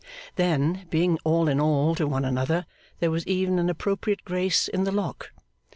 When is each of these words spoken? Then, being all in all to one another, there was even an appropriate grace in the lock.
Then, 0.35 0.87
being 0.89 1.19
all 1.23 1.47
in 1.47 1.59
all 1.59 1.93
to 1.93 2.07
one 2.07 2.25
another, 2.25 2.65
there 2.97 3.11
was 3.11 3.27
even 3.27 3.59
an 3.59 3.69
appropriate 3.69 4.25
grace 4.25 4.67
in 4.67 4.83
the 4.83 4.91
lock. 4.91 5.29